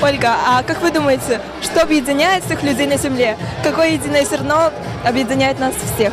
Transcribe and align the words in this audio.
Ольга, 0.00 0.36
а 0.46 0.62
как 0.62 0.80
вы 0.80 0.92
думаете, 0.92 1.40
что 1.60 1.82
объединяет 1.82 2.44
всех 2.44 2.62
людей 2.62 2.86
на 2.86 2.96
Земле? 2.96 3.36
Какое 3.64 3.90
единое 3.90 4.24
зерно 4.24 4.70
объединяет 5.04 5.58
нас 5.58 5.74
всех? 5.74 6.12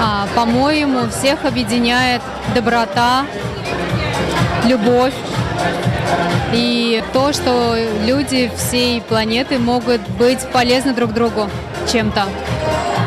А, 0.00 0.26
по-моему, 0.34 1.08
всех 1.08 1.44
объединяет 1.44 2.20
доброта, 2.52 3.26
любовь 4.64 5.14
и 6.52 7.02
то, 7.12 7.32
что 7.32 7.76
люди 8.04 8.50
всей 8.56 9.00
планеты 9.00 9.58
могут 9.58 10.00
быть 10.18 10.40
полезны 10.52 10.94
друг 10.94 11.12
другу 11.12 11.48
чем-то. 11.90 12.24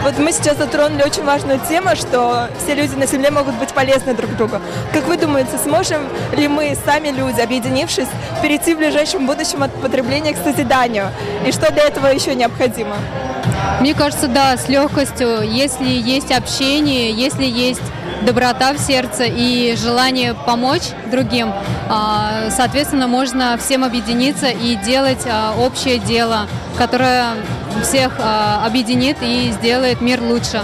Вот 0.03 0.19
мы 0.19 0.31
сейчас 0.31 0.57
затронули 0.57 1.03
очень 1.03 1.23
важную 1.23 1.59
тему, 1.67 1.95
что 1.95 2.49
все 2.63 2.75
люди 2.75 2.95
на 2.95 3.07
Земле 3.07 3.31
могут 3.31 3.55
быть 3.55 3.69
полезны 3.69 4.13
друг 4.13 4.35
другу. 4.37 4.61
Как 4.93 5.05
вы 5.05 5.17
думаете, 5.17 5.57
сможем 5.61 6.07
ли 6.35 6.47
мы, 6.47 6.77
сами 6.85 7.09
люди, 7.09 7.41
объединившись, 7.41 8.07
перейти 8.41 8.73
в 8.73 8.77
ближайшем 8.77 9.25
будущем 9.25 9.63
от 9.63 9.73
потребления 9.81 10.33
к 10.33 10.37
созиданию? 10.37 11.07
И 11.45 11.51
что 11.51 11.71
для 11.73 11.83
этого 11.83 12.07
еще 12.07 12.35
необходимо? 12.35 12.95
Мне 13.81 13.93
кажется, 13.93 14.27
да, 14.27 14.55
с 14.55 14.69
легкостью, 14.69 15.41
если 15.41 15.87
есть 15.87 16.31
общение, 16.31 17.11
если 17.11 17.45
есть 17.45 17.81
доброта 18.21 18.73
в 18.73 18.77
сердце 18.77 19.25
и 19.25 19.75
желание 19.75 20.33
помочь 20.33 20.89
другим, 21.11 21.53
а, 21.89 22.36
соответственно, 22.49 23.07
можно 23.07 23.57
всем 23.57 23.83
объединиться 23.83 24.47
и 24.47 24.75
делать 24.75 25.25
а, 25.25 25.53
общее 25.57 25.99
дело, 25.99 26.47
которое 26.77 27.33
всех 27.83 28.13
а, 28.19 28.65
объединит 28.65 29.17
и 29.21 29.51
сделает 29.51 30.01
мир 30.01 30.21
лучше. 30.21 30.61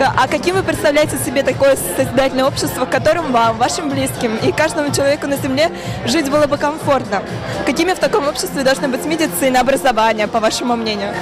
А 0.00 0.28
каким 0.28 0.54
вы 0.54 0.62
представляете 0.62 1.16
себе 1.18 1.42
такое 1.42 1.76
созидательное 1.96 2.44
общество, 2.44 2.86
в 2.86 2.90
котором 2.90 3.32
вам, 3.32 3.56
вашим 3.56 3.90
близким 3.90 4.36
и 4.36 4.52
каждому 4.52 4.94
человеку 4.94 5.26
на 5.26 5.36
Земле 5.36 5.72
жить 6.06 6.30
было 6.30 6.46
бы 6.46 6.56
комфортно? 6.56 7.22
Какими 7.66 7.94
в 7.94 7.98
таком 7.98 8.28
обществе 8.28 8.62
должны 8.62 8.86
быть 8.86 9.04
медицина, 9.06 9.60
образование, 9.60 10.28
по 10.28 10.38
вашему 10.38 10.76
мнению? 10.76 11.14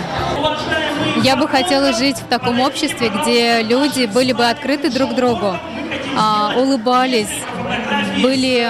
Я 1.23 1.37
бы 1.37 1.48
хотела 1.48 1.95
жить 1.95 2.19
в 2.19 2.27
таком 2.27 2.61
обществе, 2.61 3.09
где 3.09 3.62
люди 3.62 4.05
были 4.06 4.33
бы 4.33 4.47
открыты 4.47 4.91
друг 4.91 5.15
другу, 5.15 5.56
улыбались, 6.56 7.31
были 8.23 8.67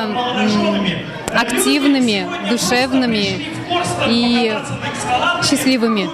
активными, 1.34 2.27
душевными 2.50 3.47
и 4.08 4.55
счастливыми. 5.42 6.08